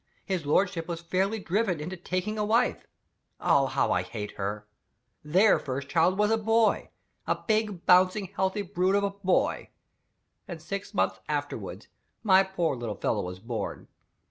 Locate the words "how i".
3.67-4.01